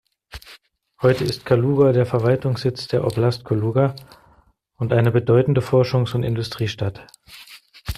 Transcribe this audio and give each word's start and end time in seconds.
Heute 1.03 1.25
ist 1.25 1.45
Kaluga 1.45 1.91
der 1.91 2.07
Verwaltungssitz 2.07 2.87
der 2.87 3.05
Oblast 3.05 3.45
Kaluga 3.45 3.93
und 4.77 4.93
eine 4.93 5.11
bedeutende 5.11 5.61
Forschungs- 5.61 6.15
und 6.15 6.23
Industriestadt. 6.23 7.05